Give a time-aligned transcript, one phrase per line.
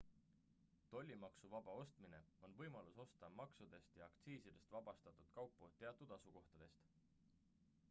[0.93, 6.91] tollimaksuvaba ostmine on võimalus osta maksudest ja aktsiisidest vabastatud kaupu teatud asukohtadest